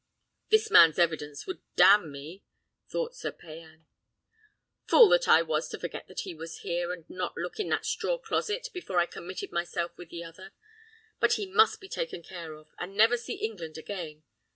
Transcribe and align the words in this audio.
"This 0.49 0.71
man's 0.71 0.97
evidence 0.97 1.45
would 1.45 1.61
damn 1.75 2.11
me," 2.11 2.43
thought 2.89 3.13
Sir 3.13 3.31
Payan. 3.31 3.85
"Fool 4.87 5.07
that 5.09 5.27
I 5.27 5.43
was 5.43 5.69
to 5.69 5.77
forget 5.79 6.07
that 6.07 6.21
he 6.21 6.33
was 6.33 6.61
here, 6.61 6.91
and 6.91 7.07
not 7.07 7.37
look 7.37 7.59
in 7.59 7.69
that 7.69 7.85
straw 7.85 8.17
closet, 8.17 8.69
before 8.73 8.97
I 8.97 9.05
committed 9.05 9.51
myself 9.51 9.95
with 9.99 10.09
the 10.09 10.23
other! 10.23 10.53
But 11.19 11.33
he 11.33 11.45
must 11.45 11.79
be 11.79 11.87
taken 11.87 12.23
care 12.23 12.53
of, 12.53 12.69
and 12.79 12.95
never 12.97 13.15
see 13.15 13.35
England 13.35 13.77
again. 13.77 14.23